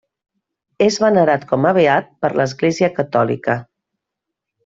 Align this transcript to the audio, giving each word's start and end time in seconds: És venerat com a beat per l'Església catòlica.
És 0.85 0.95
venerat 1.03 1.43
com 1.51 1.67
a 1.73 1.73
beat 1.79 2.09
per 2.25 2.33
l'Església 2.41 2.91
catòlica. 2.97 3.59